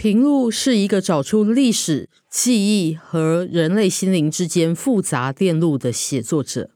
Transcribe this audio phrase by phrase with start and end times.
[0.00, 6.70] 平路是一个找出历史、记忆和人类心灵之间复杂电路的写作者。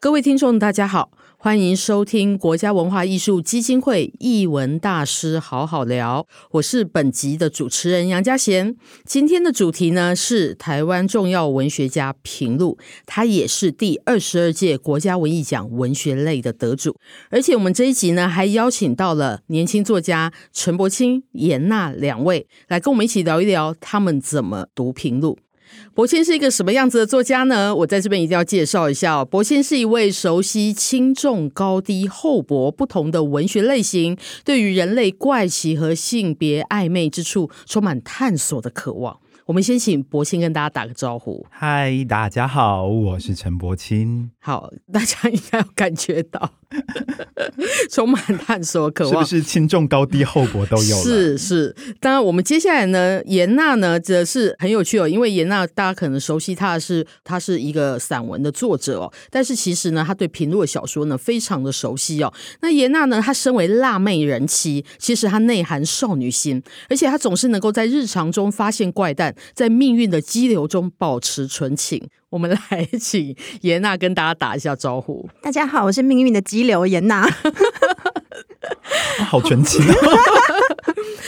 [0.00, 1.10] 各位听众，大家好。
[1.44, 8.74] 欢迎收听国家文化艺术基金会艺文大师好好聊，我是本集的主持人杨佳贤。
[9.04, 16.96] 今天的主题呢是台湾重要文学家平路，他也是第二十二届国家文艺奖文学类的得主。
[17.28, 25.38] 而且我们这一集呢还邀请到了年轻作家陈柏青、颜讷两位来跟我们一起聊一聊他们怎么读平路。
[25.94, 27.72] 柏谦是一个什么样子的作家呢？
[27.72, 29.24] 我在这边一定要介绍一下哦。
[29.24, 39.20] 柏谦是一位熟悉轻重高低厚薄不同的文学类型，对于人类怪奇和性别暧昧之处充满探索的渴望。
[39.46, 41.44] 我们先请柏青跟大家打个招呼。
[41.50, 44.30] 嗨，大家好，我是陈柏青。
[44.38, 46.50] 好，大家应该有感觉到
[47.92, 50.96] 充满探索渴望，是不是轻重高低厚薄都有？
[50.96, 51.76] 是是。
[52.00, 62.32] 当然，我们接下来呢，颜娜呢，则是很有趣哦，因为颜娜大家可能熟悉她的是，她是一个散文的作者哦，但是其实呢，她对平路的小说呢，非常的熟悉哦。
[62.62, 69.33] 那颜娜呢，她身为辣妹人妻，其实她内含少女心，而且她总是能够在日常中发现怪诞。
[69.52, 75.28] 在命运的激流中保持纯情，我们来请严娜跟大家打一下招呼。
[75.42, 77.28] 大家好，我是命运的激流颜讷。
[79.28, 79.84] 好纯情。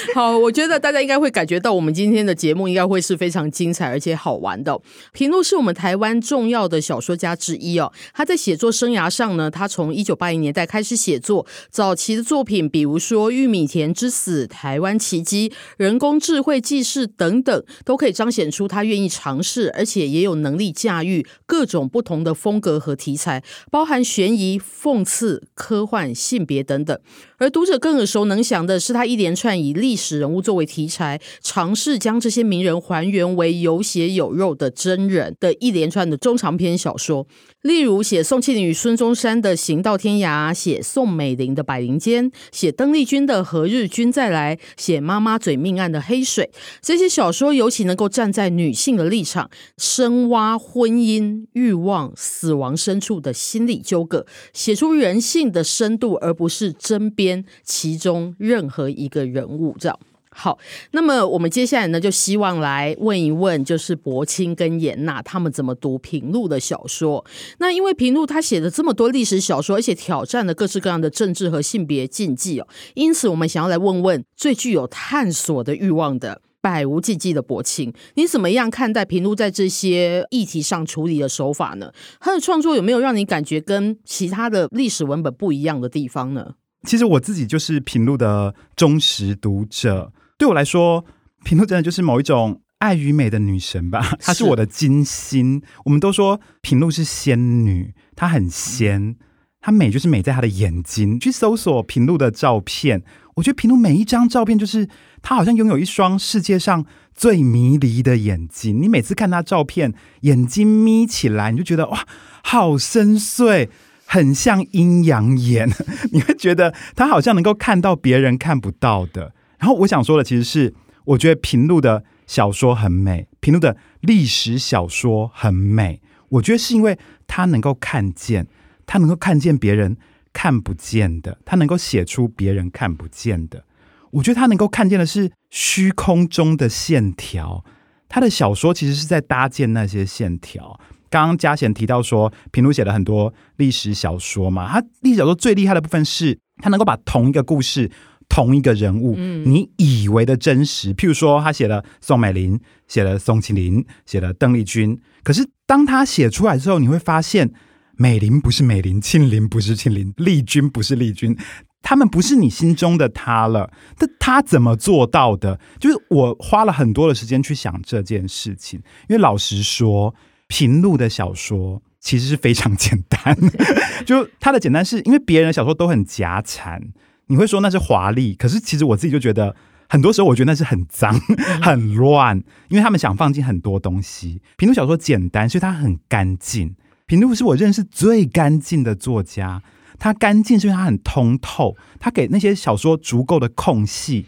[0.15, 4.79] 好，我觉得大家应该会感觉到，我们今天的节目应该会是非常精彩而且好玩的。
[5.13, 7.93] 平路是我们台湾重要的小说家之一哦。
[8.15, 26.99] 他在写作生涯上呢，他从一九八零年代开始写作，早期的作品，比如说《玉米田之死》《台湾奇迹》《人工智慧纪事》等等，都可以彰显出他愿意尝试，而且也有能力驾驭各种不同的风格和题材，包含悬疑、讽刺、科幻、性别等等。
[27.39, 37.27] 而读者更耳熟能详的是他一连串以历史人物作为题材，尝试将这些名人还原为有血有肉的真人的一连串的中长篇小说。
[37.67, 46.49] 例如写宋庆龄与孙中山的《行到天涯》，写宋美龄的《百灵间》，写邓丽君的《何日君再来》，写妈妈嘴命案的《黑水》。
[46.81, 59.75] 这些小说尤其能够站在女性的立场，深挖婚姻、欲望、死亡深处的心理纠葛，写出人性的深度，而不是针砭其中任何一个人物。
[59.81, 59.99] 这样。
[60.39, 60.59] 好，
[60.91, 67.25] 那么我们接下来呢，就希望来问一问，就是柏青跟颜娜他们怎么读平路的小说。
[67.59, 81.91] 那因为平路他写了这么多历史小说，而且挑战了各式各样的政治和性别禁忌哦，因此我们想要来问问最具有探索的欲望的百无禁忌的柏青，你怎么样看待平路在这些议题上处理的手法呢？
[82.21, 86.53] 他的创作有没有让你感觉跟其他的历史文本不一样的地方呢？
[86.87, 90.13] 其实我自己就是平路的忠实读者。
[90.39, 91.05] 对我来说，
[91.45, 95.63] 平路真的就是某一种爱与美的女神吧，她是我的金星。
[95.85, 99.17] 我们都说平路是仙女，她很仙，
[99.61, 101.19] 她美就是美在她的眼睛。
[101.19, 103.03] 去搜索平路的照片，
[103.37, 104.89] 我觉得平路每一张照片就是
[105.23, 108.83] 她好像拥有一双世界上最迷离的眼睛。
[108.83, 112.07] 你每次看她照片，眼睛眯起来，你就觉得哇，
[112.43, 113.71] 好深邃，
[114.05, 115.67] 很像阴阳眼。
[116.13, 119.33] 你会觉得她好像能够看到别人看不到的。
[119.59, 120.75] 然后我想说的其实是，
[121.05, 126.01] 我觉得平路的小说很美，平路的历史小说很美。
[126.29, 128.47] 我觉得是因为他能够看见，
[128.85, 129.97] 他能够看见别人
[130.33, 133.65] 看不见的，他能够写出别人看不见的。
[134.11, 137.65] 我觉得他能够看见的是虚空中的线条，
[138.09, 140.79] 他的小说其实是在搭建那些线条。
[141.09, 147.91] 刚刚嘉贤提到说，平路写了很多历史小说嘛，他历史小说最厉害的部分是他能够把同一个故事。
[148.29, 157.53] 同一个人物，你以为的真实，譬如说他写了宋美龄，写了宋庆龄，写了邓丽君，可是当他写出来之后，你会发现
[157.97, 161.37] 美龄不是美龄，庆龄不是庆龄，丽君不是丽君，
[161.81, 163.73] 他们不是你心中的他了。
[163.97, 165.59] 但他怎么做到的？
[165.81, 170.15] 就是我花了很多的时间去想这件事情，因为老实说，
[170.47, 173.37] 平路的小说其实是非常简单，
[174.05, 176.83] 就他的简单是因为别人的小说都很夹产。
[177.29, 179.57] 你会说那是华丽，可是其实我自己就觉得，
[179.89, 181.13] 很多时候我觉得那是很脏、
[181.61, 182.39] 很乱，
[182.69, 184.41] 因为他们想放进很多东西。
[184.57, 186.77] 平路小说简单，所以它很干净。
[187.07, 189.63] 平路是我认识最干净的作家，
[189.99, 194.27] 他干净是因为他很通透，他给那些小说足够的空隙，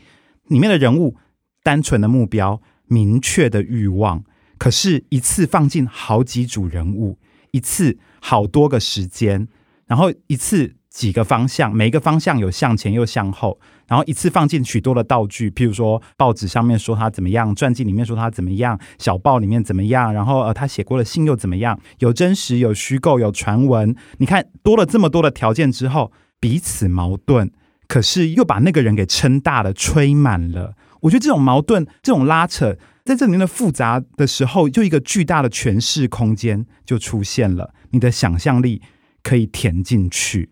[0.48, 1.16] 里面的人物
[1.62, 4.24] 单纯的目标、明确的欲望，
[4.58, 7.18] 可是一次放进好几组人物，
[7.52, 9.46] 一次好多个时间，
[9.86, 10.77] 然后一次。
[10.98, 13.56] 几个方向，每一个方向有向前又向后，
[13.86, 26.10] 然后一次放进许多的道具，譬如说报纸上面说他怎么样，传记里面说他怎么样，小报里面怎么样，然后呃他写过的信又怎么样，有真实有虚构有传闻，你看多了这么多的条件之后，
[26.40, 27.52] 彼此矛盾，
[27.86, 30.74] 可是又把那个人给撑大了，吹满了。
[31.02, 38.82] 我觉得这种矛盾，这种拉扯，在这里面的复杂的时候，就一个巨大的诠释空间就出现了，你的想象力
[39.22, 40.50] 可以填进去。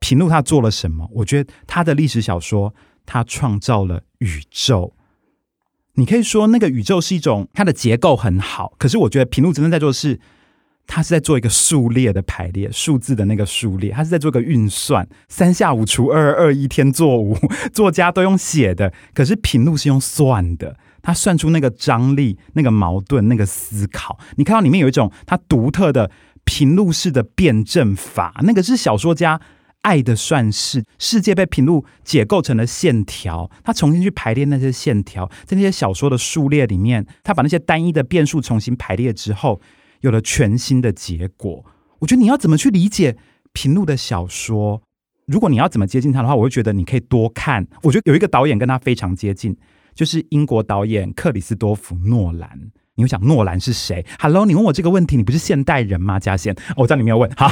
[0.00, 1.08] 平路他做了什么？
[1.12, 2.74] 我觉得他的历史小说，
[3.04, 4.94] 他创造了宇宙。
[5.94, 10.20] 你可以说那个宇宙是一种它的结构很好，可是我觉得平路真正在做的是，
[10.86, 17.36] 他是在做一个数列的排列，数字的那个数列，他是在做个运算，三下五除二，二一天作五，
[17.72, 24.20] 作家都用写的，可是平路是用算的，他算出那个张力、那个矛盾、那个思考。
[24.36, 26.12] 你看到里面有一种他独特的
[26.44, 29.40] 平路式的辩证法，那个是小说家。
[29.88, 39.62] 爱的算式，世界被平路解构成了线条，他重新去排列那些线条，在那些小说的数列里面，他把那些单一的变数重新排列之后，
[40.02, 41.64] 有了全新的结果。
[42.00, 43.16] 我觉得你要怎么去理解
[43.54, 44.82] 平路的小说？
[45.24, 47.66] 如果你要怎么接近他的话，我会觉得你可以多看。
[47.82, 49.56] 我觉得有一个导演跟他非常接近，
[49.94, 52.70] 就是英国导演克里斯多夫诺兰。
[52.98, 56.18] 你会想诺兰是谁？Hello，你问我这个问题，你不是现代人吗？
[56.18, 57.30] 嘉贤，我在里面问。
[57.36, 57.48] 好。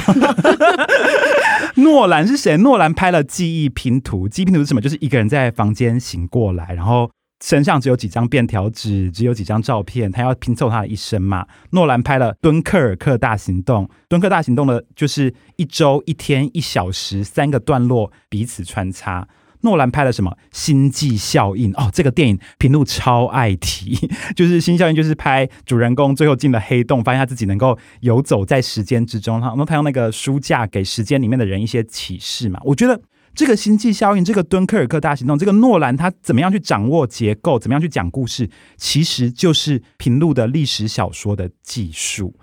[1.75, 2.57] 诺兰是谁？
[2.57, 4.81] 诺兰拍了《记忆拼图》，记忆拼图是什么？
[4.81, 7.09] 就是一个人在房间醒过来，然后
[7.41, 11.45] 身上只有几张便条纸，只有几张照片，他要拼凑他的一生嘛。
[11.69, 19.25] 诺兰拍了《敦刻尔克大行动》，《敦刻大行动》的就是一周、一天、一小时三个段落彼此穿插。
[19.67, 20.37] 诺兰拍了什么？
[20.53, 23.99] 星际效应哦，这个电影平路超爱提，
[24.33, 32.61] 就是星际效应，就是拍主人公最后进了黑洞，发现他自己能够游走在时间之中，然后他用那个书架给时间里面的人一些启示嘛。
[32.63, 33.01] 我觉得
[33.35, 42.33] 这个星际效应，这个敦刻尔克大行动，这个诺兰他怎么样去掌握结构，怎么样去讲故事，其实就是平路的历史小说的技术。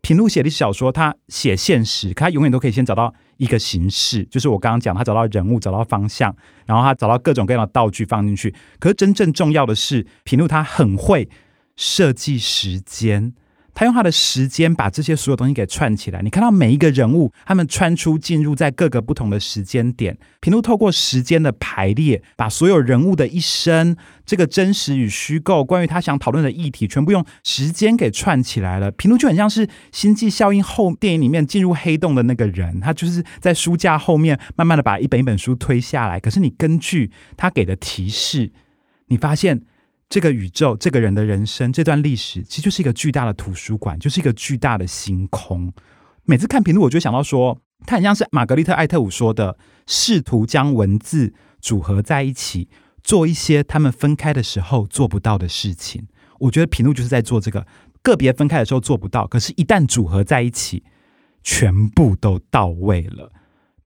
[0.00, 6.34] 平路写的小说，他写现实，他永远都可以先找到一个形式，就是我刚刚讲，他找到人物，找到方向，
[6.64, 8.54] 然后他找到各种各样的道具放进去。
[8.78, 11.28] 可是真正重要的是，平路他很会
[11.76, 13.34] 设计时间。
[13.76, 16.22] 他用他的时间把这些所有东西给串起来。
[16.22, 20.16] 你看到每一个人物，他们穿出进入在各个不同的时间点。
[20.40, 23.94] 平路透过时间的排列，把所有人物的一生、
[24.24, 28.90] 这个真实与虚构、关于他想讨论的议题，全部用时间给串起来了。
[28.92, 36.18] 平路就很像是《星际效应》后电影里面进入黑洞的那个人，他就是在书架后面慢慢的把一本一本书推下来。
[36.18, 38.50] 可是你根据他给的提示，
[39.08, 39.60] 你发现。
[40.08, 45.72] 这个宇宙，这个人的人生，这段历史，其实就是一个巨大的图书馆，就是一个巨大的星空。
[46.24, 52.68] 每次看平路，我就想到说，他很像是玛格丽特·艾特伍说的，试图将文字组合在一起，
[53.02, 56.06] 做一些他们分开的时候做不到的事情。
[56.38, 57.66] 我觉得平路就是在做这个，
[58.02, 60.84] 个别分开的时候做不到，可是一旦组合在一起，
[61.42, 63.32] 全部都到位了。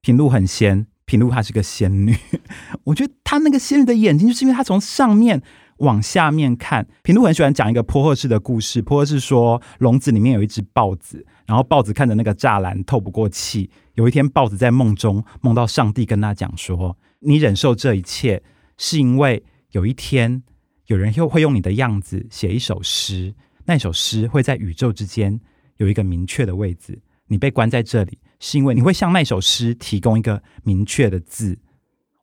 [0.03, 2.15] 平路很仙，平路她是个仙女。
[2.85, 5.43] 我觉得她那个仙女的眼睛，就是因为她从上面。
[5.81, 8.81] 往下面看，平路很喜欢讲一个波赫式的故事。
[8.81, 13.71] 波赫是说，笼子里面有一只豹子，然后豹子看着那个栅栏透不过气。
[13.95, 18.43] 有一天，豹子在梦中梦到上帝跟他讲说：“你忍受这一切，
[18.77, 20.43] 是因为有一天
[20.87, 23.35] 有人又会用你的样子写一首诗，
[23.65, 25.41] 那首诗会在宇宙之间
[25.79, 27.01] 有一个明确的位置。
[27.27, 31.59] 你被关在这里，是因为你会向那首诗提供一个明确的字。”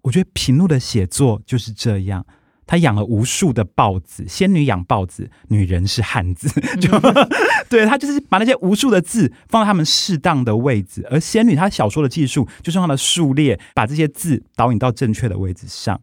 [0.04, 2.26] 我觉得平路的写作就是这样。
[2.68, 6.48] 他养了无数的豹子，仙女养豹子，女人是汉子，
[6.80, 6.92] 就
[7.70, 16.00] 对，他就是把那些无数的字放在他们适当的位置，而仙女她小说的技术就是用她的数列把这些字导引到正确的位置上。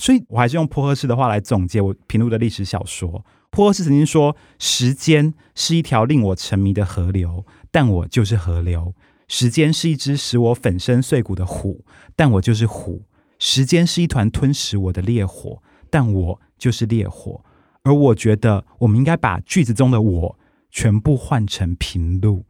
[0.00, 3.24] 所以我还是用坡赫士的话来总结我平路的历史小说。
[3.50, 8.94] 坡赫士曾经说：“时间是一条令我沉迷的河流，但我就是河流；
[9.26, 13.02] 时间是一只使我粉身碎骨的虎，但我就是虎；
[13.40, 17.44] 时间是一团吞噬我的烈火。”但我就是烈火，
[17.82, 20.38] 而我觉得我们应该把句子中的我
[20.70, 22.46] 全部换成平路。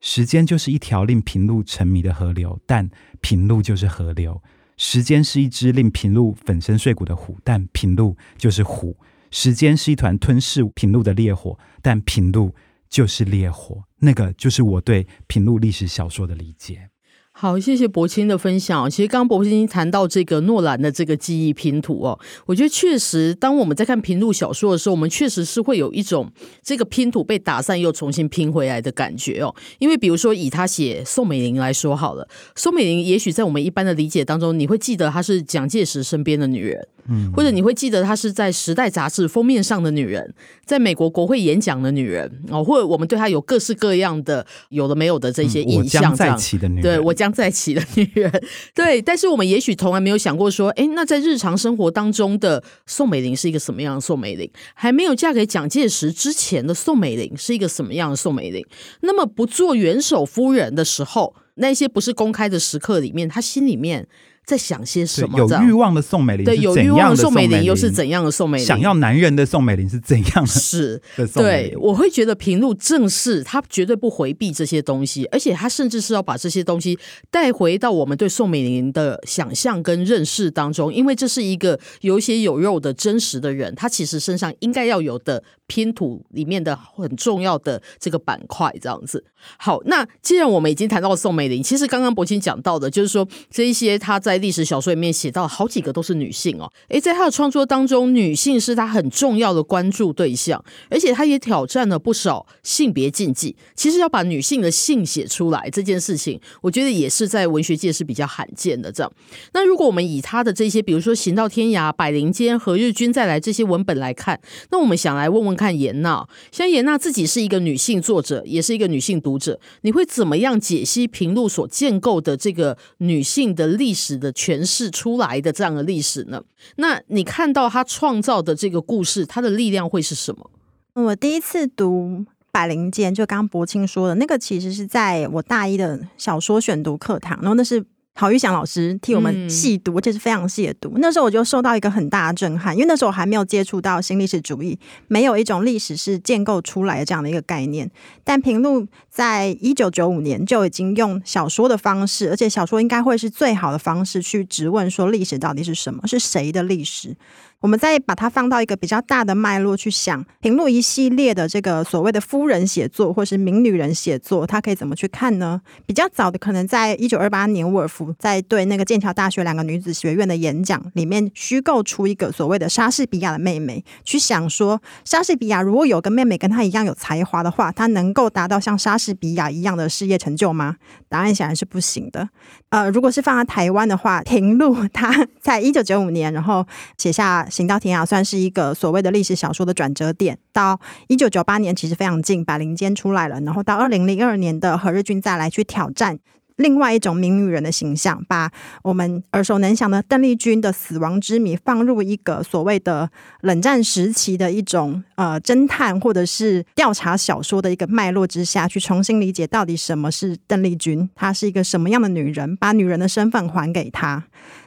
[0.00, 4.42] 时间就是一条令平路沉迷的河流，但平路就是河流。
[4.76, 8.92] 时间是一只令平路粉身碎骨的虎，但平路就是虎；
[9.30, 12.54] 时间是一团吞噬平路的烈火，但平路
[12.90, 13.84] 就是烈火。
[14.00, 16.90] 那个就是我对平路历史小说的理解。
[17.36, 18.88] 好，谢谢柏青的分享。
[18.88, 26.30] 其实刚刚柏青谈到这个诺兰的这个记忆拼图哦，我觉得确实，当我们在看平路小说的时候，我们确实是会有一种
[26.62, 29.52] 这个拼图被打散又重新拼回来的感觉哦。
[29.80, 36.86] 因为比如说以他写宋美龄来说好了，宋美龄也许在我们一般的理解当中，你会记得她是蒋介石身边的女人。
[37.06, 40.32] 嗯，或者你会记得她是在《时代》杂志封面上的女人，
[40.64, 48.30] 在美国国会演讲的女人哦，或者我们对她有各式各样的有的没有的这些印象，嗯、我将再起的女人，对，我在一起的女人，
[48.74, 49.00] 对。
[49.02, 54.50] 但是我们也许从来没有想过说，哎，那在日常生活当中的宋美龄是一个什么样的宋美龄？
[54.74, 58.64] 还没有嫁给蒋介石之前的宋美龄是一个什么样的宋美龄？
[59.00, 64.06] 那么不做元首夫人的时候，那些不是公开的时刻里面，她心里面。
[64.44, 65.38] 在想些什么？
[65.38, 68.66] 有欲望的宋美龄，对，有欲望的宋美龄又是怎样的宋美龄？
[68.66, 70.46] 想要男人的宋美龄是怎样的？
[70.46, 71.00] 是，
[71.34, 76.98] 对，我会觉得平路正是他绝对不回避这些东西，而且他甚至是要把这些东西
[77.30, 89.24] 带回到我们对宋美龄的想象跟认识当中，因为这是一个有血有肉的真实的人，他其实身上应该要有的拼图里面的很重要的这个板块，这样子。
[89.56, 103.54] 好，那既然我们已经谈到宋美龄，其实刚刚博清讲到的，就是说这一些他在在历史小说里面写到好几个都是女性哦，诶，在他的创作当中，女性是他很重要的关注对象，而且他也挑战了不少性别禁忌。
[103.76, 108.90] 其实要把女性的性写出来这件事情，我觉得也是在文学界是比较罕见的。
[108.90, 109.12] 这样，
[109.52, 114.40] 那如果我们以他的这些，比如说《行到天涯》《百灵间》《何日君再来》这些文本来看，
[114.72, 126.42] 那我们想来问问看颜娜，像颜娜自己是一个女性作者，也是一个女性读者，你会怎么样解析平路所建构的这个女性的历史的诠释出来的这样的历史呢？
[126.76, 130.50] 那你看到他创造的这个故事，它的力量会是什么？
[130.94, 132.18] 我第一次读
[132.50, 137.84] 《百灵间》，就刚刚柏青说的那个，其实是在我大一的小说选读课堂，然后那是。
[138.16, 140.92] 郝玉祥老师替我们细读，这、嗯、是非常细的读。
[140.98, 144.78] 那时候我就受到一个很大的震撼，因为那时候我还没有接触到新历史主义，
[145.08, 147.90] 没有一种历史是建构出来的这样的一个概念。
[148.22, 157.16] 但平路在一九九五年就已经用小说的方式，而且小说应该会是最好的方式去质问说历史到底是什么，是谁的历史。
[157.60, 165.62] 我们再把它放到一个比较大的脉络去想，平路一系列的这个所谓的夫人写作，或是名女人写作，它可以怎么去看呢？
[165.86, 180.76] 比较早的，可能在一九二八年，沃尔夫在对那个剑桥大学两个女子学院的演讲里面，虚构出一个所谓的莎士比亚的妹妹，去想说，莎士比亚如果有个妹妹跟她一样有才华的话，她能够达到像莎是比亚一样的事业成就吗？
[181.08, 182.28] 答案显然是不行的。
[182.70, 187.46] 呃，如果是放在台湾的话，平路 他在一九九五年，然后写下。
[187.50, 190.38] 行到天涯算是一个所谓的历史小说的转折点。
[190.52, 193.40] 到一九九八年，其实非常近，《百灵间》出来了。
[193.40, 196.18] 然后到二零零二年的《何日君再来》去挑战
[196.56, 198.50] 另外一种名女人的形象，把
[198.82, 214.24] 我们耳熟能详的邓丽君的死亡之谜放入一个所谓的冷战时期的一种呃侦探或者是调查小说的一个脉络之下去重新理解到底什么是邓丽君，她是一个什么样的女人，把女人的身份还给她。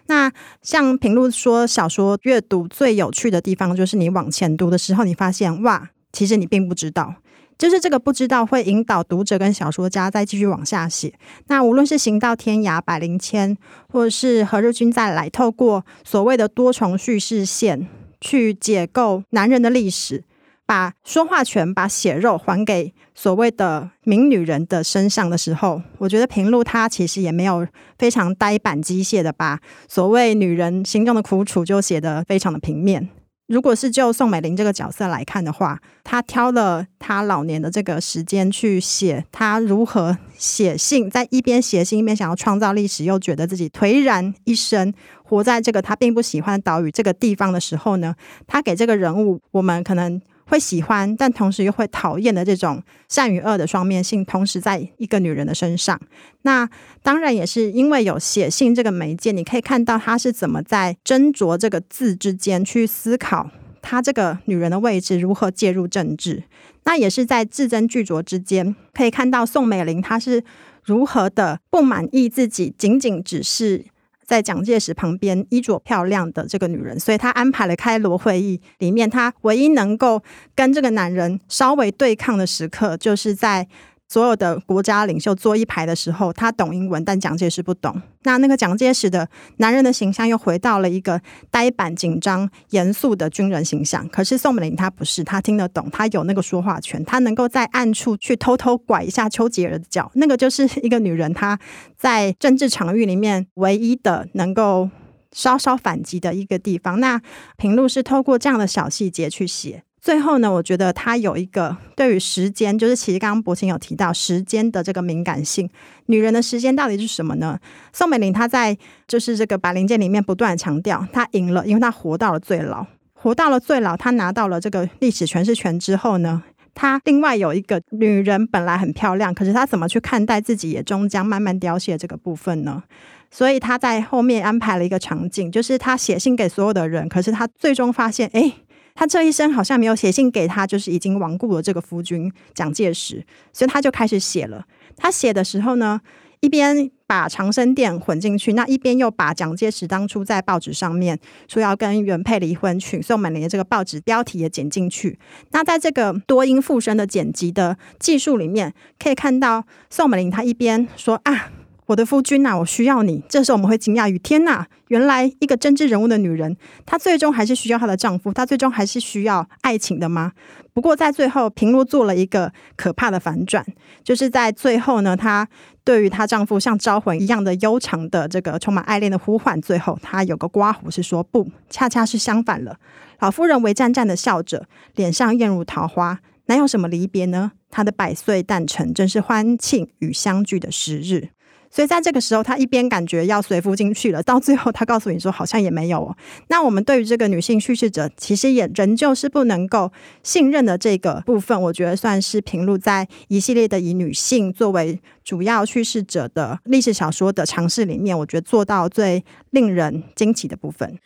[0.08, 7.16] 那像平路说，小说阅读最有趣的地方，就是你往前读的时候，你发现哇，其实你并不知道，
[7.58, 11.14] 就是这个不知道会引导读者跟小说家再继续往下写。
[11.48, 13.58] 那无论是行到天涯、百灵千，
[13.90, 17.88] 或者是何日君再来，透过所谓的多重叙事线
[18.22, 20.24] 去解构男人的历史。
[20.68, 27.66] 把说话权、把血肉还给所谓的名女人的身上的时候，我觉得平路他其实也没有
[27.98, 33.08] 非常呆板机械的把所谓女人心中的苦楚就写得非常的平面。
[33.48, 50.22] 如果是就宋美龄这个角色来看的话，她挑了她老年的这个时间去写她如何写信，在一边写信一边想要创造历史，又觉得自己颓然一生，活在这个她并不喜欢岛屿这个地方的时候呢，她给这个人物，我们可能。
[50.50, 56.00] 会喜欢，但同时又会讨厌的这种善与恶的双面性，同时在一个女人的身上。
[56.44, 56.68] 那
[57.04, 63.52] 当然也是因为有写信这个媒介，你可以看到她是怎么在斟酌这个字之间去思考，
[63.82, 66.44] 她这个女人的位置如何介入政治。
[66.86, 70.42] 那也是在字斟句酌之间，可以看到宋美龄她是
[70.86, 73.86] 如何的不满意自己，仅仅只是。
[74.28, 78.62] 在蒋介石旁边衣着漂亮的这个女人，所以她安排了开罗会议。
[78.80, 80.22] 里面，她唯一能够
[80.54, 83.66] 跟这个男人稍微对抗的时刻，就是在
[84.10, 88.02] 所有的国家领袖坐一排的时候，他懂英文，但蒋介石不懂。
[88.24, 91.22] 那那个蒋介石的男人的形象又回到了一个
[91.52, 94.08] 呆板、紧张、严肃的军人形象。
[94.08, 100.10] 可是宋美龄她不是，她听得懂，她有那个说话权，她能够在暗处去偷偷拐一下丘吉尔的脚。
[100.16, 101.60] 那个就是一个女人，她
[101.98, 104.90] 在政治场域里面唯一的能够
[105.34, 107.02] 稍稍反击的一个地方。
[107.02, 107.22] 那
[107.58, 109.84] 平路是透过这样的小细节去写。
[110.08, 115.70] 最后呢，我觉得他有一个对于时间，就是其实刚刚柏青有提到时间的这个敏感性。
[116.06, 117.60] 女人的时间到底是什么呢？
[117.92, 122.86] 宋美龄她在就是这个《白灵剑》里面不断的强调，她赢了，因为她活到了最老，
[123.16, 126.42] 活到了最老，她拿到了这个历史诠释权之后呢，
[126.74, 132.82] 她另外有一个女人本来很漂亮，可是她怎么去看待自己也终将慢慢凋谢这个部分呢？
[133.30, 138.54] 所以她在后面安排了一个场景，就是她写信给所有的人，可是她最终发现，哎。
[139.00, 143.24] 他这一生好像没有写信给他，就是已经亡故了这个夫君蒋介石，
[143.54, 144.66] 所以他就开始写了。
[144.96, 146.02] 他写的时候呢，
[146.40, 155.20] 一边把长生殿混进去，那一边又把蒋介石当初在报纸上面说要跟原配离婚、娶宋美龄的这个报纸标题也剪进去。
[155.52, 161.52] 那在这个多音复声的剪辑的技术里面，可以看到宋美龄她一边说啊。
[161.88, 163.24] 我的夫君呐、我需要你。
[163.30, 170.34] 这时候我们会惊讶于天呐，原来一个政治人物的女人，她最终还是需要她的丈夫，她最终还是需要爱情的吗？
[170.74, 173.66] 不过在最后，平路做了一个可怕的反转，
[174.04, 175.48] 就是在最后呢，她
[175.86, 182.78] 对于她丈夫像招魂一样的悠长的这个充满爱恋的呼唤，最后她有个刮胡是说不，恰恰是相反了。
[183.20, 187.54] 老夫人为战战的笑着，脸上艳如桃花，哪有什么离别呢？
[187.72, 191.30] 她的百岁诞辰正是欢庆与相聚的时日。
[191.70, 196.00] 所以在这个时候，他一边感觉要随夫进去了，到最后他告诉你说好像也没有。
[196.00, 196.16] 哦
[196.48, 199.92] 那我们对于这个女性叙事者，其实也仍旧是不能够
[200.24, 210.98] 信任的这个部分，我觉得算是平路在一系列的以女性作为主要叙事者的历史小说的尝试里面，我觉得做到最令人惊奇的部分。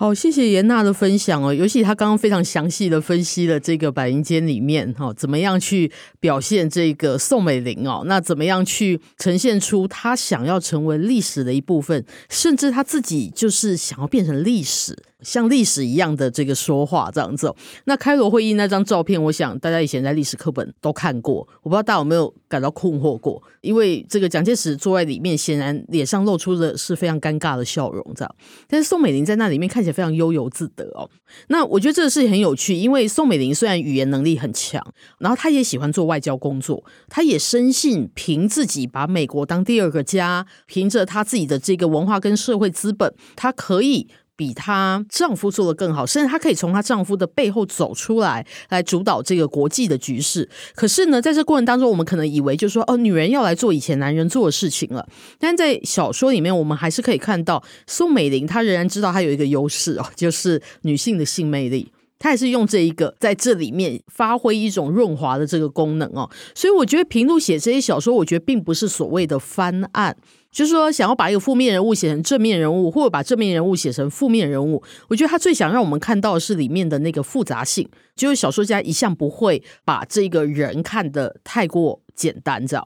[0.00, 1.52] 好，谢谢颜娜的分享哦。
[1.52, 8.04] 尤其她刚刚非常详细的分析了这个《百灵间》里面哈，怎么样去表现这个宋美龄哦？
[8.06, 14.96] 那怎么样去呈现出她想要成为历史的一部分，甚至她自己就是想要变成历史。
[15.22, 17.52] 像历史一样的这个说话这样子，
[17.84, 23.42] 那开罗会议那张照片，我想大家以前在历史课本都看过，我不知道大家有没有感到困惑过？
[23.60, 28.34] 因为这个蒋介石坐在里面，显然脸上露出的是非常尴尬的笑容，这样。
[28.68, 31.10] 但是宋美龄在那里面看起来非常悠游自得哦。
[31.48, 34.80] 那我觉得这个事情很有趣，因为宋美龄虽然语言能力很强，
[35.18, 44.06] 然后她也喜欢做外交工作，她也深信凭自己把美国当第二个家，凭着她自己的这个文化跟社会资本，她可以。
[44.38, 50.48] 比她丈夫做得更好，甚至她可以从她丈夫的背后走出来，来主导这个国际的局势。
[50.76, 55.04] 可是呢，在这过程当中，我们可能以为就是说，哦，女人要来做以前男人做的事情了。
[55.40, 61.90] 但在小说里面，我们还是可以看到宋美龄，她仍然知道她有一个优势哦，就是女性的性魅力。
[62.20, 66.28] 她也是用这一个在这里面发挥一种润滑的这个功能哦。
[66.54, 70.16] 所以我觉得平路写这些小说，我觉得并不是所谓的翻案。
[70.58, 77.88] 就是说，想要把一个负面人物写成正面人物，或者把正面人物写成负面人物，我觉得他最想让我们看到的是里面的那个复杂性。
[78.16, 82.84] 就是小说家一向不会把这个人看得太过简单，这样。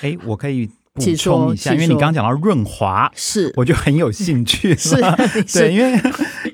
[0.00, 4.72] 哎、嗯，我可以补充一下，因为你刚刚讲到润滑，是我就很有兴趣。
[4.76, 4.94] 是，
[5.52, 6.00] 对，因为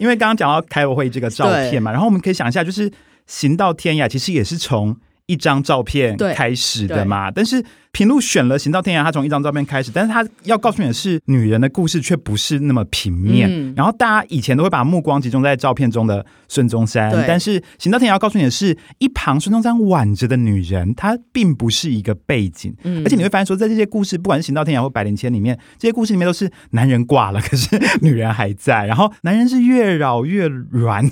[0.00, 2.90] 因为刚刚讲到开罗会这个照片嘛，然后我们可以想一下，就是
[3.26, 4.96] 行到天涯，其实也是从
[5.28, 7.64] 一张照片开始的嘛，但是。
[7.90, 13.48] 平路选了《行到天涯》，他从一张照片开始，但是他要告诉你的是，女人的故事却不是那么平面。
[13.50, 22.72] 嗯、然后大家以前都会把目光集中在照片中的孙中山，但是《行到天涯》要告诉你的是，一旁孙中山挽着的女人，她并不是一个背景。
[22.84, 28.84] 嗯、而且你会发现说，在这些故事，不管是《行到天涯》或《百灵千》里面，这些故事里面都是男人挂了，可是 女人还在。
[28.86, 31.04] 然后男人是越绕越软，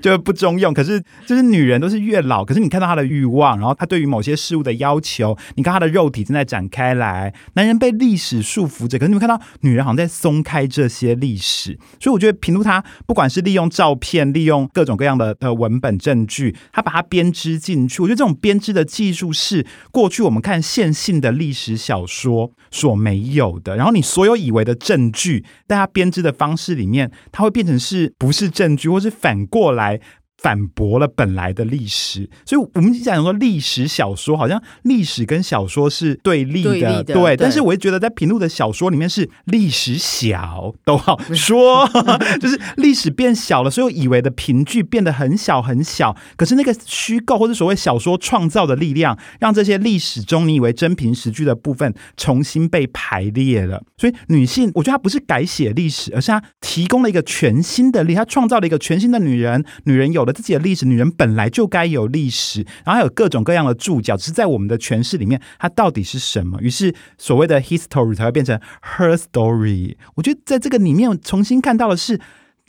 [0.02, 0.72] 就不中用。
[0.72, 5.90] 可是就是女人都是越老，可是你看到她的欲望，然后她对于某些事物的要求，你看她的。
[5.90, 18.00] 肉体正在展开来，男人被历史束缚着，可是你们看到女人好像在松开这些历史，所以我觉得平路他不管是利用照片，利用各种各样的呃文本证据，他把它编织进去。
[18.02, 23.76] 我觉得这种编织的技术是过去我们看线性的历史小说所没有的。
[23.76, 29.89] 然后你所有以为的证据，在他编织的方式里面，它会变成是不是证据，或是反过来。
[29.98, 30.00] guy
[30.42, 37.14] 反驳了本来的历史，所以我们讲说历史小说好像历史跟小说是对立的，对立的对。
[37.14, 41.86] 对但是我也觉得在平路的小说里面是历史小都好 说，
[42.40, 46.16] 就是历史变小了，所以我以为的凭据变得很小很小。
[46.36, 53.82] 可是那个虚构或者所谓小说创造的力量，让这些历史中你以为真凭实据的部分重新被排列了。
[53.98, 60.29] 所以女性，我觉得她不是改写历史，而是她提供了一个全新的力，她创造了一个全新的女人，女人有了。
[60.32, 66.60] 自己的历史，女人本来就该有历史，然后还有各种各样的注脚，只是在我们的诠释里面，它到底是什么？
[66.60, 68.60] 于是所谓的 history 才会变成
[68.96, 69.96] her story。
[70.14, 72.20] 我觉得在这个里面重新看到的是。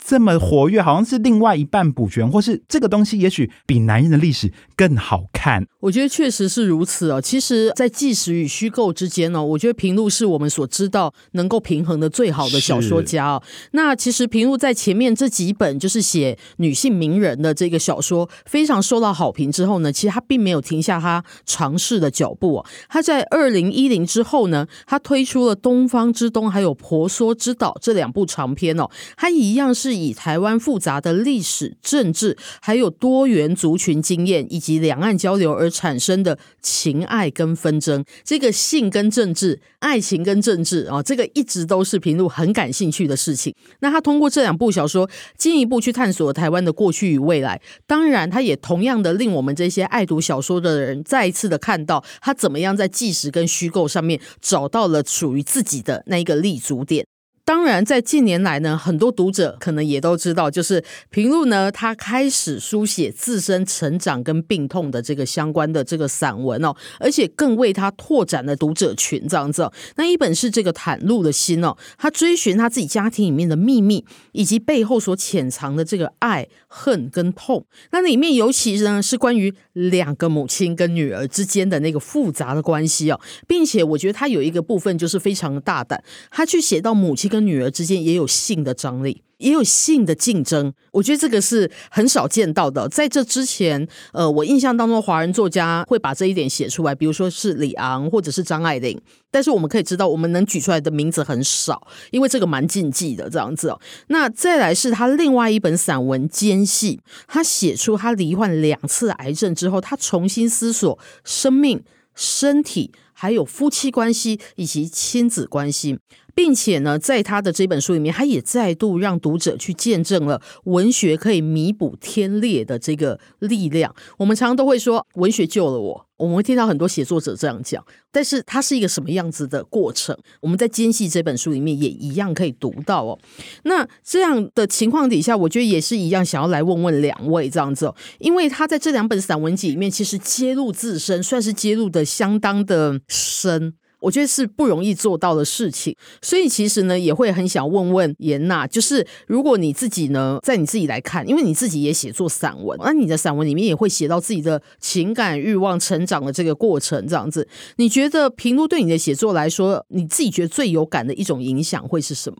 [0.04, 5.64] 这么活跃，好像是另外一半补全，或是这个东西也许比男人的历史更好看。
[5.80, 7.20] 我觉得确实是如此哦。
[7.20, 13.42] 其实，在纪实与虚构之间呢，我觉得平路是我们所知道能够平衡的最好的小说家哦。
[13.72, 22.66] 那其实平路在前面这几本就是写女性名人的这个小说，非常受到好评之后呢，其实他并没有停下他尝试的脚步哦。
[22.88, 29.91] 他在二零一零之后呢，他推出了《东方之东》还有《婆娑之岛》这两部长篇哦，他一样是。
[29.94, 43.54] 以台湾复杂的历史、政治，还有多元族群经验以及两岸交流而产生的情爱跟纷争，这个性跟政治、爱情跟政治啊，这个一直都是平路很感兴趣的事情。
[43.80, 47.60] 那他通过这两部小说，进一步去探索台湾的过去与未来。
[47.86, 57.06] 当然，他也同样的令我们这些爱读小说的人，再一次的看到他怎么样在纪实跟虚构上面找到了属于自己的那一个立足点。
[57.44, 69.72] 当然，在近年来呢，很多读者可能也都知道，就是平路呢，他开始书写自身成长跟病痛的这个相关的这个散文哦，而且更为他拓展了读者群这样子哦。
[69.96, 77.66] 那一本是这个袒露的心哦，他追寻他自己家庭里面的秘密，以及背后所潜藏的这个爱恨跟痛。
[77.90, 90.70] 那里面尤其呢是关于两个母亲跟女儿之间的那个复杂的关系哦，并且我觉得他有一个部分就是非常的大胆，他去写到母亲跟女儿之间也有性的张力，也有性的竞争。
[90.90, 92.86] 我觉得这个是很少见到的。
[92.90, 99.00] 在这之前，呃，我印象当中，华人作家会把这一点写出来，比如说是李昂或者是张爱玲。
[99.30, 103.80] 但是我们可以知道，我们能举出来的名字很少，因为这个蛮禁忌的这样子哦。
[104.08, 111.82] 那再来是他另外一本散文《间隙》，他写出他罹患两次癌症之后，他重新思索生命、
[112.14, 115.98] 身体，还有夫妻关系以及亲子关系。
[116.34, 123.94] 并且呢，在他的这本书里面，他也再度让读者去见证了文学可以弥补天裂的这个力量。
[124.18, 126.06] 我们常常都会说，文学救了我。
[126.18, 130.16] 我们会听到很多写作者这样讲，但是它是一个什么样子的过程？
[130.40, 133.18] 我们在《间隙》这本书里面也一样可以读到哦。
[133.64, 143.74] 那这样的情况底下，我觉得也是一样，想要来问问两位这样子哦，因为他在这两本散文集里面，其实揭露自身，算是揭露的相当的深。
[144.02, 162.38] 我觉得是不容易做到的事情，所以其实呢，也会很想问问颜娜，就是如果你自己呢，在你自己来看，因为你自己也写作散文，那你的散文里面也会写到自己的情感、欲望、成长的这个过程，这样子，你觉得平路对你的写作来说，你自己觉得最有感的一种影响会是什么？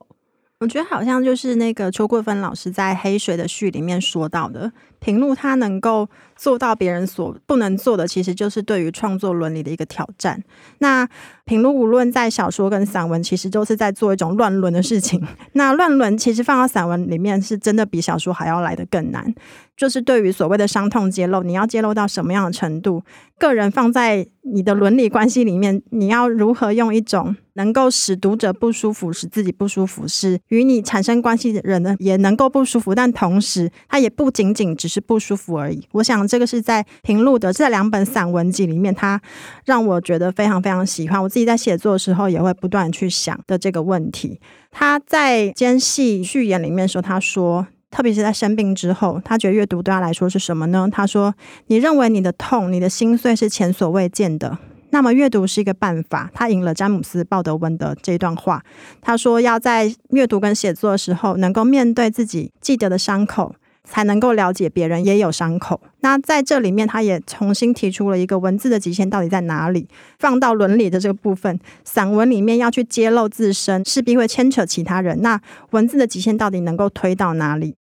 [0.62, 4.70] 我觉得好像就是那个邱桂芬老师在《黑水》的序里面说到的，
[5.00, 10.40] 平路他能够做到别人所不能做的，其实就是对于创作伦理的一个挑战。
[10.78, 11.04] 那
[11.44, 15.20] 平路无论在小说跟散文，其实都是在做一种乱伦的事情。
[15.54, 19.34] 那乱伦其实放到散文里面，是真的比小说还要来得更难。
[19.76, 23.02] 就是对于所谓的伤痛揭露，你要揭露到什么样的程度？
[23.36, 35.86] 个人放在你的伦理关系里面，你要如何用一种能够使读者不舒服、使自己不舒服，是与你产生关系的人呢也能够不舒服，但同时他也不仅仅只是不舒服而已。
[35.92, 39.20] 我想这个是在平路的这两本散文集里面，他
[39.64, 41.22] 让我觉得非常非常喜欢。
[41.22, 44.40] 我自己在写作的时候也会不断去想的这个问题。
[44.70, 50.88] 他在《间隙》序言里面说：“他说。”特别是在生病之后，他觉得阅读对他来说是什么呢？
[50.90, 51.34] 他说
[51.68, 54.56] ：“你认为你的痛、你的心碎是前所未见的，
[54.92, 58.62] 那么阅读是一个办法。”他引了詹姆斯·鲍德温的这一段话，
[59.00, 65.80] 他说：“要在阅读跟写作的时候，能够面对自己记得的伤口。”才能够了解别人也有伤口。
[66.02, 69.88] 那在这里面，他也重新提出了一个文字的极限到底在哪里？
[70.20, 75.20] 放到伦理的这个部分，散文里面要去揭露自身，势必会牵扯其他人。
[75.20, 75.40] 那
[75.72, 77.74] 文字的极限到底能够推到哪里？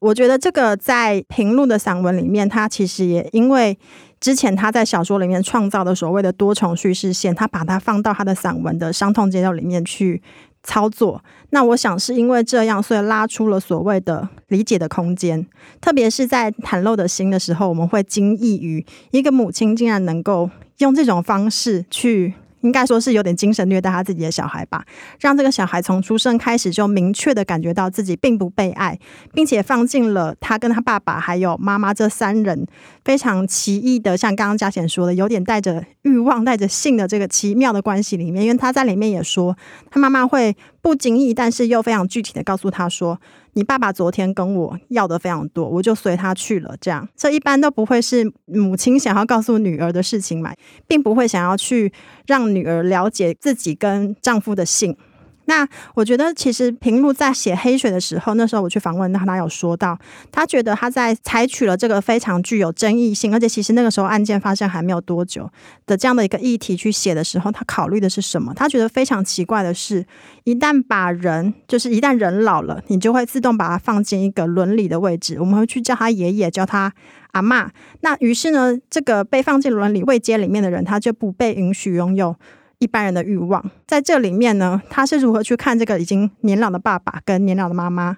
[0.00, 3.78] 我觉得这个在平路的散文里面，他其实也因为
[4.22, 10.22] 之前他在小说里面创造的所谓的多重叙事线，他把它放到他的散文的伤痛街道里面去。
[10.64, 11.20] 操作。
[11.50, 15.44] 那我想是因为这样，所以拉出了所谓的理解的空间。
[15.80, 22.34] 特别是在袒露的心的时候，我们会惊异于一个母亲竟然能够用这种方式去。
[22.62, 24.84] 应该说是有点精神虐待他自己的小孩吧，
[25.20, 28.98] 让这个小孩从出生开始就明确的感觉到自己并不被爱，
[29.32, 32.66] 并且放进了他跟他爸爸还有妈妈这三人
[33.04, 38.44] 非常奇异的，像刚刚嘉贤说的，有点带着欲望、带着性的这个奇妙的关系里面。
[38.44, 39.56] 因为他在里面也说，
[39.90, 43.18] 他妈妈会不经意，但是又非常具体的告诉他说。
[43.54, 46.74] 你爸爸昨天跟我要的非常多，我就随他去了。
[46.80, 50.54] 这样，这一般都不会是母亲想要告诉女儿的事情嘛，
[50.88, 51.92] 并不会想要去
[52.26, 54.96] 让女儿了解自己跟丈夫的性。
[55.46, 59.98] 那我觉得，其实平路在写黑水的时候，那时候我去访问他，他有说到，
[60.30, 65.50] 他觉得他在采取了这个非常具有争议性，而且其实那个时候案件发生还没有多久
[65.84, 68.54] 的这样的一个议题去写的时候，他考虑的是什么？
[68.54, 70.06] 他觉得非常奇怪的是，
[70.44, 76.92] 一旦把人，就是一旦人老了，你就会自动把他放进一个伦理的位置，我们会去叫他爷爷，叫他
[77.32, 77.68] 阿嬷。
[78.00, 82.36] 那于是呢，这个被放进伦理位阶里面的人，他就不被允许拥有。
[82.82, 88.16] 一般人的欲望，在这里面呢，他是如何去看这个已经年老的爸爸跟年老的妈妈，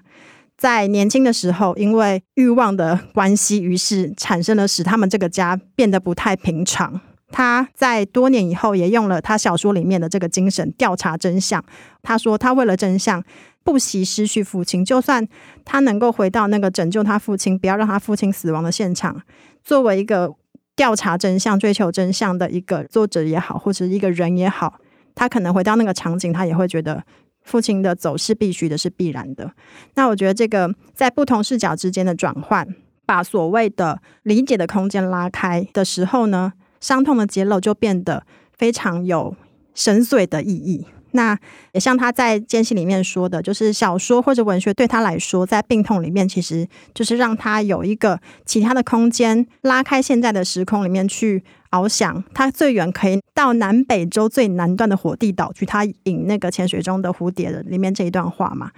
[0.57, 6.99] 在年轻的时候因为欲望的关系，于是产生了使他们这个家变得不太平常。
[7.31, 11.63] 他在多年以后也用了他小说里面的这个精神调查真相。
[12.01, 13.23] 他说他为了真相
[13.63, 15.27] 不惜失去父亲，就算
[15.63, 19.21] 他能够回到那个拯救他父亲，不要让他父亲死亡的现场，
[19.63, 20.33] 作为一个。
[20.75, 24.79] 调查真相、追求真相的一个作者也好，或者一个人也好，
[25.13, 27.03] 他可能回到那个场景，他也会觉得
[27.43, 29.51] 父亲的走是必须的，是必然的。
[29.93, 32.67] 那我觉得这个在不同视角之间的转换，
[33.05, 38.25] 把所谓的理解的空间拉开的时候呢，伤痛的揭露就变得
[38.57, 39.35] 非常有
[39.73, 40.87] 深邃的意义。
[41.15, 41.37] 那
[41.71, 51.43] 也像他在间隙里面说的，就是小说或者文学对他来说，在病痛里面，其实就是让他有一个其他的空间，拉开现在的时空里面去。
[51.75, 55.65] 翱翔，他最远可以到南北洲最南端的火地岛去。
[55.65, 58.71] 他引那个潜水中的蝴蝶的里面这一段话嘛。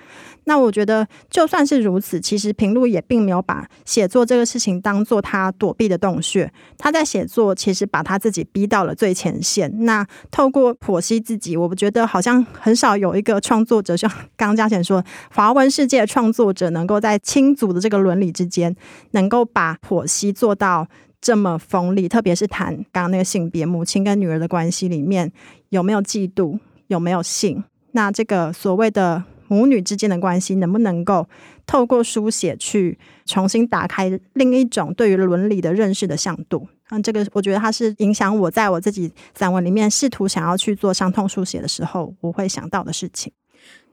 [0.45, 6.51] 那我觉得就算是如此，其实平路也并没有把写作这个事情当做他躲避的洞穴。
[6.77, 9.71] 他在写作，其实把他自己逼到了最前线。
[9.83, 18.73] 那透过剖析自己，我不觉得好像很少有一个创作者，像刚嘉贤说，华文世界创作者能够在亲族的这个伦理之间，
[19.11, 20.87] 能够把剖析做到。
[21.19, 25.31] 这么锋利，特别是谈刚刚那个性别母亲跟女儿的关系里面
[25.69, 27.63] 有没有嫉妒，有没有性？
[27.91, 31.27] 那这个所谓的母女之间的关系，能不能够
[31.65, 36.67] 透过书写去重新打开另一种对于伦理的认识的向度？
[36.89, 43.33] 嗯，这个我觉得它是影响我在我自己散文里面试图想要去做伤痛书写的时候，我会想到的事情。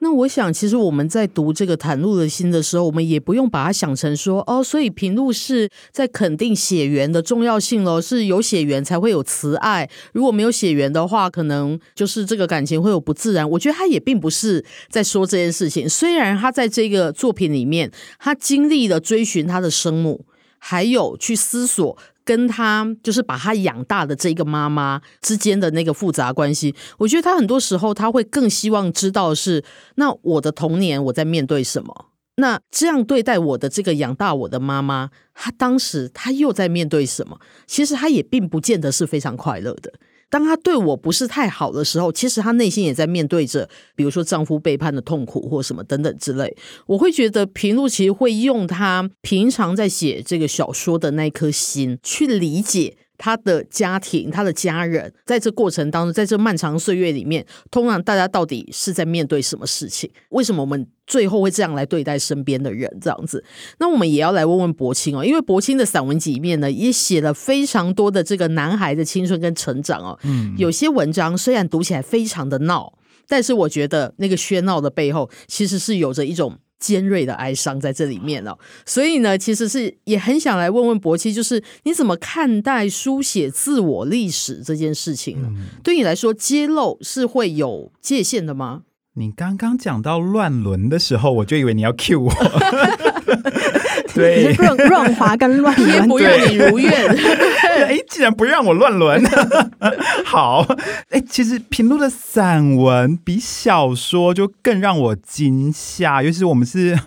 [0.01, 13.49] 那我想，其实我们在读这个袒露的心的时候，我们也不用把它想成说，哦，所以平路是在肯定血缘的重要性咯，是有血缘才会有慈爱，如果没有血缘的话，可能就是这个感情会有不自然。
[13.49, 20.27] 我觉得他也并不是在说这件事情，虽然他在这个作品里面，他经历了追寻他的生母，
[20.59, 21.97] 还有去思索。
[22.25, 29.63] 跟他就是把他养大的这个妈妈之间的那个复杂关系，我觉得他很多时候他会更希望知道是，
[29.97, 32.07] 那我的童年我在面对什么？
[32.37, 37.39] 那这样对待我的这个养大我的妈妈，她当时她又在面对什么？
[37.67, 39.93] 其实她也并不见得是非常快乐的。
[40.35, 46.57] 当他对我不是太好的时候，其实他内心也在面对着，比如说丈夫背叛的痛苦或什么等等之类。
[46.87, 52.97] 我会觉得平路其实会用他平常在写这个小说的那颗心去理解。
[53.25, 60.11] 他的家庭，他的家人，在这过程当中，在这漫长岁月里面，通常大家到底是在面对什么事情？
[60.29, 62.87] 为什么我们最后会这样来对待身边的人？
[63.01, 63.43] 这样子，
[63.79, 70.19] 那我们也要来问问柏青哦，因为柏青的散文集里面呢，也写了非常多的这个男孩的青春跟成长哦。
[70.25, 72.93] 嗯，有些文章虽然读起来非常的闹，
[73.27, 76.59] 但是我觉得那个喧闹的背后，其实是有着一种。
[76.85, 85.49] 尖锐的哀伤在这里面哦，所以呢，其实是也很想来问问博七，就是你怎么看待书写自我历史这件事情呢？
[85.51, 88.83] 嗯，对你来说，揭露是会有界限的吗？
[89.17, 92.33] 你刚刚讲到乱伦的时候，我就以为你要 cue 我。
[94.13, 96.91] 对，润润滑跟乱伦不让你如愿。
[97.87, 99.23] 哎，既然不让我乱伦，
[100.25, 100.67] 好。
[101.11, 106.99] 哎，其实平路的散文比小说就更让我惊吓，尤其是我们是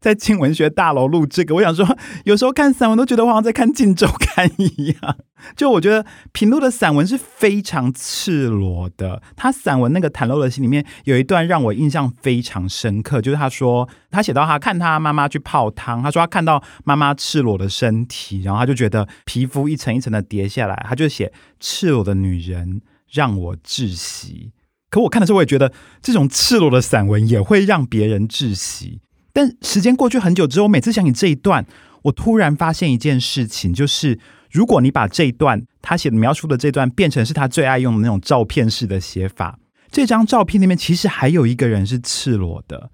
[0.00, 1.56] 在清文学大楼录这个。
[1.56, 5.16] 我想说，有时候看散文都觉得我好像在看《镜周刊》一样。
[5.56, 9.22] 就我觉得平路的散文是非常赤裸的。
[9.36, 24.52] 他散文那个袒露的心里面有一段让我印象非常深刻，就是他说他写到他看他妈妈去泡汤，他说他看到妈妈赤裸的身体，然后他就觉得皮肤一层一层的叠下来，他就写赤裸的女人让我窒息。
[24.88, 25.72] 可我看的时候，我也觉得
[26.02, 29.00] 这种赤裸的散文也会让别人窒息。
[29.32, 31.64] 但时间过去很久之后，我每次想起这一段，
[32.02, 34.18] 我突然发现一件事情，就是
[34.50, 39.58] 如果你把这一段他写的描述的这段变成是他最爱用的那种照片式的写法，
[39.90, 42.90] 这张照片里面其实还有一个人是赤裸的，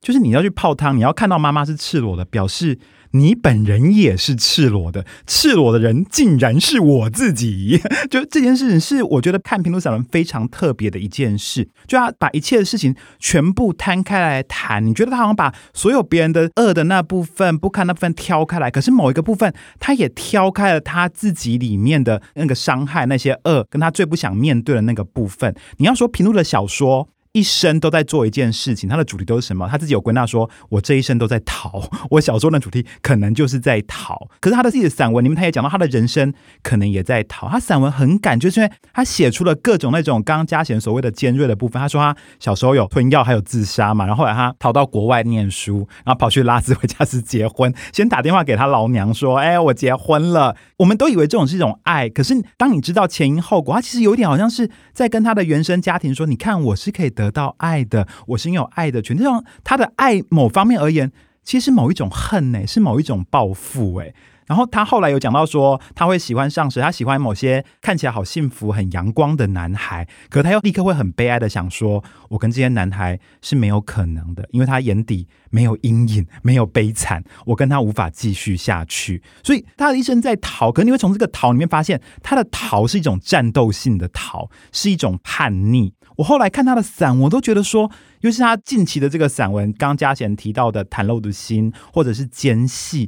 [0.00, 2.78] 就是你要去泡汤，你要看到妈妈是赤裸的，表示。
[3.12, 7.80] 你本人也是赤裸的，赤裸的人竟然是我自己。
[8.10, 14.84] 就这件事情是我觉得看平路散文非常特别的一件事，就他把一切的事情全部摊开来谈。
[14.84, 25.54] 你觉得他好像把所有别人的恶的那部分、不堪那部分挑开来，可是某一个部分，他也挑开了他自己里面的那个伤害、那些恶，跟他最不想面对的那个部分。
[25.78, 27.08] 你要说平路的小说。
[27.36, 29.68] 一生都在做一件事情，他的主题都是什么？
[29.68, 31.86] 他自己有归纳说：“我这一生都在逃。
[32.08, 34.26] ”我小时候的主题可能就是在逃。
[34.40, 37.46] 可是他的自己的散文里面，他也讲到他的人生可能也在逃。
[37.46, 41.78] 他散文很感，就是因为他写出了各种那种刚刚嘉贤所谓的尖锐的部分。
[41.78, 44.06] 他说他小时候有吞药，还有自杀嘛。
[44.06, 59.20] 然后后来他逃到国外念书，然后跑去拉斯维加斯结婚，先打电话给他老娘说：“哎，我结婚了。”我们都以为这种是一种爱，可是当你知道前因后果，他其实有点好像是在跟他的原生家庭说：“你看，我是可以得。”得到爱的，我是拥有爱的权利。
[59.20, 61.10] 这种他的爱，某方面而言，
[61.42, 64.14] 其实某一种恨呢，是某一种报复哎。
[64.46, 66.80] 然后他后来有讲到说，他会喜欢上谁？
[66.80, 79.20] 他喜欢某些看起来好幸福、很阳光的男孩，可他又立刻会很悲哀的想说，我跟这些男孩是没有可能的，因为他眼底没有阴影，没有悲惨，我跟他无法继续下去。
[79.42, 85.92] 所以他的一生在逃，可你会从这个逃里面发现，他的逃是一种战斗性的逃，是一种叛逆。
[86.16, 93.06] 我后来看他的散文，我都觉得说，尤其是他近期的这个散文，刚刚嘉贤提到的《袒露的心》或者是《间隙》。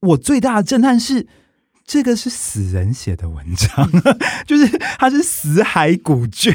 [0.00, 1.26] 我最大的震撼是，
[1.88, 3.90] 这个是死人写的文章，
[4.46, 6.54] 就是他是死海古卷。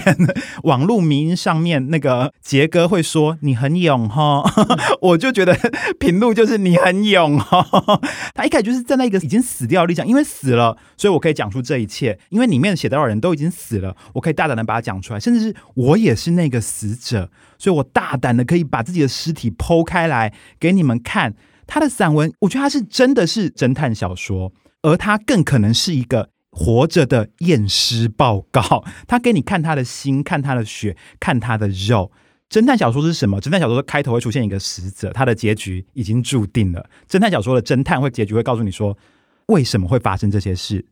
[0.62, 4.44] 网络名上面那个杰哥会说你很勇哈，
[5.02, 5.58] 我就觉得
[6.00, 8.00] 评论就是你很勇哈。
[8.36, 12.20] 他一开始就是站在一个已经死掉的立场，因为死了，所以我可以讲出这一切。
[12.30, 21.34] 因为里面写到的人都已经死了，我可以大胆的把它讲出来，甚至是我也是那个死者，所以我大胆的可以把自己的尸体剖开来给你们看。
[21.66, 24.52] 他的散文，我觉得他是真的是侦探小说，
[24.84, 28.84] 而他更可能是一个活着的验尸报告。
[29.08, 32.12] 他给你看他的心，看他的血，看他的肉。
[32.50, 33.42] 侦探小说是什么？
[33.42, 36.88] 侦探小说的开头会出现一个死者，他的结局已经注定了。
[37.10, 38.96] 侦探小说的侦探会结局会告诉你说，
[39.48, 40.86] 为什么会发生这些事，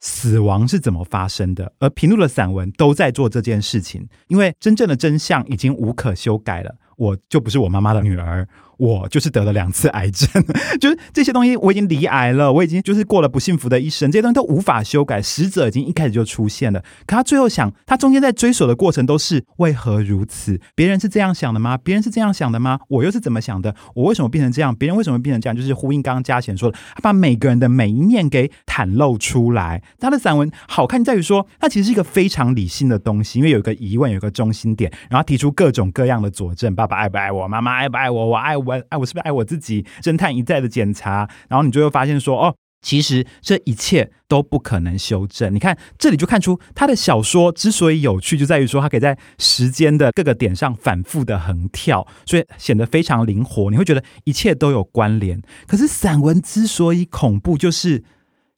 [0.00, 1.70] 死亡是怎么发生的。
[1.80, 6.74] 而平路的散文都在做这件事情，因为真正的真相已经无可修改了。
[6.96, 8.48] 我就不是我妈妈的女儿。
[8.78, 10.28] 我就是得了两次癌症，
[10.80, 15.22] 就是这些东西我已经罹癌了，我已经就是过了不幸福的一生，这些东西都无法修改。
[15.22, 20.60] 死者已经一开始就出现了，可他最后想，他中间在追索的过程都是为何如此？
[20.74, 21.78] 别人是这样想的吗？
[21.78, 22.80] 别人是这样想的吗？
[22.88, 23.74] 我又是怎么想的？
[23.94, 24.74] 我为什么变成这样？
[24.74, 25.56] 别人为什么变成这样？
[25.56, 29.82] 就是呼应刚刚嘉贤说的，他把每个人的每一面给袒露出来。
[30.00, 37.46] 他的散文好看在于说，他其实是一个非常理性的东西，因为有一个疑问，有一个中心点，然后提出各种各样的佐证：爸爸爱不爱我？
[37.46, 38.26] 妈妈爱不爱我？
[38.26, 38.82] 我爱我。
[38.88, 39.84] 爱我是不是爱我自己？
[40.02, 45.54] 侦探一再的检查，然后你就会发现说，哦，其实这一切都不可能修正。
[45.54, 53.70] 你看这里就看出他的小说之所以有趣，就在于说他可以在时间的各个点上反复的横跳，所以显得非常灵活。
[53.70, 55.40] 你会觉得一切都有关联。
[55.66, 58.02] 可是散文之所以恐怖，就是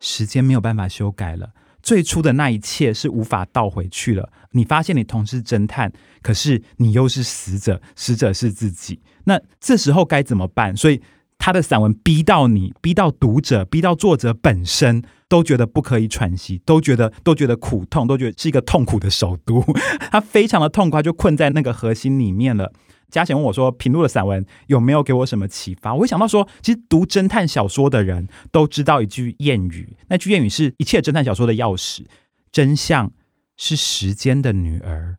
[0.00, 1.50] 时间没有办法修改了。
[1.85, 4.31] 最初的那一切是无法倒回去了。
[4.53, 5.92] 你发现你同是侦探，
[6.23, 9.01] 可是你又是死者，死者是自己。
[9.25, 10.75] 那这时候该怎么办？
[10.75, 11.03] 所以
[11.37, 19.62] 他的散文逼到你，逼到读者，逼到作者本身，都觉得不可以喘息，都觉得都觉得苦痛，都觉得是一个痛苦的首都。
[20.11, 22.73] 他非常的痛快，就困在那个核心里面了。
[23.14, 32.07] 嘉贤问我说：“平路的散文有没有给我什么启发？”我会想到说，其实读侦探小说的人都知道一句谚语，那句谚语是一切侦探小说的钥匙：
[32.50, 33.12] 真相
[33.57, 35.16] 是时间的女儿。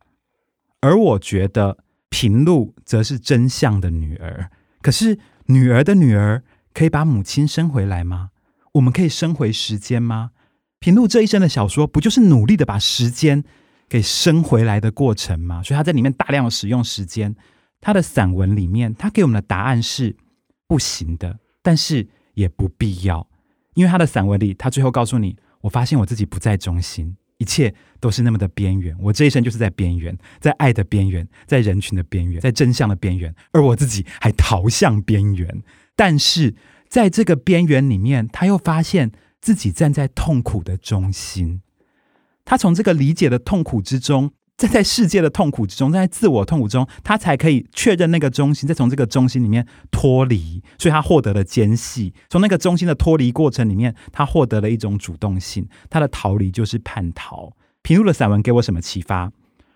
[0.81, 1.77] 而我觉得
[2.09, 4.51] 平路则是真相的女儿。
[4.81, 8.31] 可是，女儿的女儿可以把母亲生回来吗？
[8.73, 10.31] 我们可以生回时间吗？
[10.79, 13.45] 平路这一生的小说，不就是努力的把时间
[13.87, 15.63] 给生回来的过程吗？
[15.63, 17.33] 所以他在里面大量的使用时间。
[17.85, 20.15] 他的散文里面，他给我们的答案是：
[20.65, 23.29] 不行的，但是也不必要，
[23.75, 27.15] 因为他的散文里，他最后告诉你：我发现我自己不在中心。
[27.37, 35.61] 一切都是那么的边缘，我这一生就是在边缘，在爱的边缘，在人群的边缘，在真相的边缘，而我自己还逃向边缘。
[35.95, 36.55] 但是
[36.89, 41.61] 在这个边缘里面，他又发现自己站在痛苦的中心。
[42.43, 44.31] 他从这个理解的痛苦之中。
[44.57, 52.13] 在在世界的痛苦之中，在自我痛苦中，他才可以确认那个中心，再从这个中心里面脱离，所以他获得了间隙。
[52.29, 55.67] 从那个中心的脱离过程里面，他获得了一种主动性。
[55.89, 57.51] 他的逃离就是叛逃。
[57.81, 59.31] 平路的散文给我什么启发？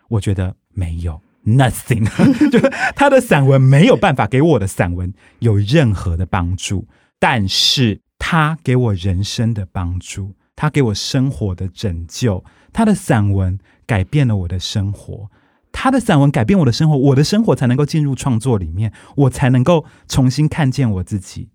[0.08, 2.06] 我觉得没有，nothing。
[2.50, 6.88] 就是他的散文没有办法给我的散文有任何的帮助，
[7.20, 12.44] 但是他给我人生的帮助，他给我生活的拯救。
[12.74, 13.59] 他的散文。
[13.89, 15.32] 改变了我的生活，
[15.72, 21.49] 他的散文改变我的生活，我的生活才能够进入创作里面，我才能够重新看见我自己。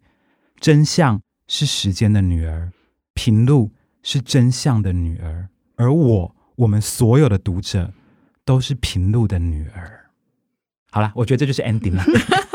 [0.58, 2.72] 真相是时间的女儿，
[3.14, 3.70] 平路
[4.02, 7.92] 是真相的女儿，而我，我们所有的读者
[8.44, 10.10] 都是平路的女儿。
[10.90, 12.04] 好了，我觉得这就是 ending 了。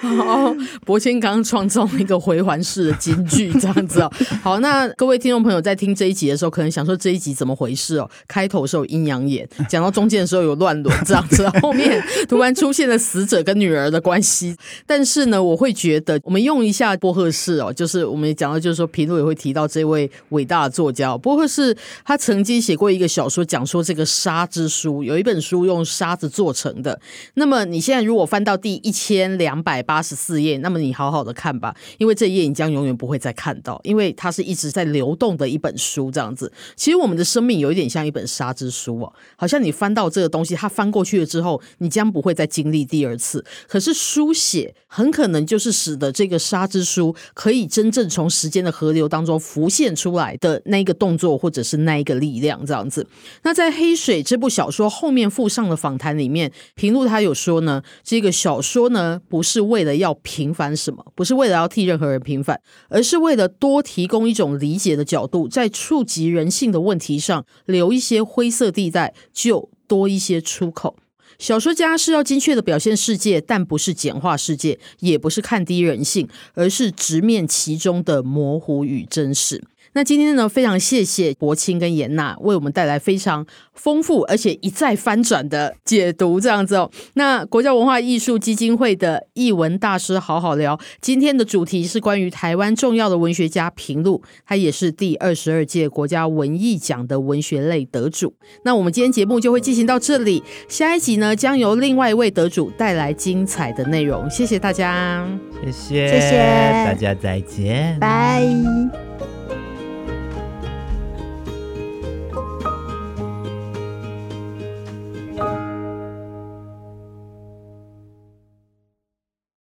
[0.00, 4.12] 好，伯谦刚创造了一个回环式的金句，这样子哦。
[4.42, 8.08] 好，那各位听众朋友在听这一集的时候，可能想说这一集怎么回事哦？
[8.26, 14.56] 开头是有阴阳眼，讲到中间的时候有乱伦，这样子，后面突然出现了死者跟女儿的关系。
[14.86, 27.00] 但是呢，我会觉得我们用一下波赫士哦，就是我们讲到，就是说平路也会提到这位伟大的作家波赫士，他曾经写过一个小说，讲说这个沙之书，有一本书用沙子做成的。
[27.34, 36.52] 那么你现在如果翻到第一千两百八十四页，那么你好好的看吧，因为这页你将永远不会再看到，因为它是一直在流动的一本书，这样子。
[36.76, 43.42] 其实我们的生命有一点像一本沙之书哦，好像你翻到这个东西，它翻过去了之后，你将不会再经历第二次。
[43.66, 53.06] 可是书写很可能就是使得这个沙之书可以真正从时间的河流当中浮现出来的那一个动作，或者是那一个力量，这样子。
[53.42, 70.96] 那在《黑水》这部小说后面附上的访谈里面，平路他有说呢，这个小说呢不是为为了要平反什么，不是为了要替任何人平反，而是为了多提供一种理解的角度，在触及人性的问题上留一些灰色地带，就多一些出口。
[71.38, 79.62] 小说家是要精确的表现世界，但不是简化世界，也不是看低人性，而是直面其中的模糊与真实。
[79.94, 86.90] 那今天呢，非常谢谢柏钦跟颜娜为我们带来非常丰富而且一再翻转的解读，这样子哦。
[87.14, 98.34] 那国家文化艺术基金会的译文大师好好聊，今天的主题是关于台湾重要的文学家平路，他也是第二十二届国家文艺奖的文学类得主。
[98.64, 104.28] 那我们今天节目就会进行到这里，下一集呢将由另外一位得主带来精彩的内容。
[104.30, 105.26] 谢谢大家，
[105.64, 106.38] 谢谢，谢谢
[106.84, 108.42] 大家，再见，拜。